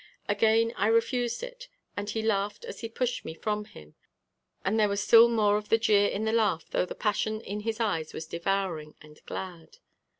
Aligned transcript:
Again 0.27 0.73
I 0.77 0.87
refused 0.87 1.43
it 1.43 1.67
and 1.95 2.09
he 2.09 2.23
laughed 2.23 2.65
as 2.65 2.79
he 2.79 2.89
pushed 2.89 3.23
me 3.23 3.35
from 3.35 3.65
him 3.65 3.93
and 4.65 4.79
there 4.79 4.89
was 4.89 4.99
still 5.03 5.29
more 5.29 5.57
of 5.57 5.69
the 5.69 5.77
jeer 5.77 6.07
in 6.07 6.23
the 6.25 6.31
laugh 6.31 6.65
though 6.71 6.87
the 6.87 6.95
passion 6.95 7.39
in 7.41 7.59
his 7.59 7.79
eyes 7.79 8.11
was 8.11 8.25
devouring 8.25 8.95
and 9.03 9.23
glad. 9.27 9.77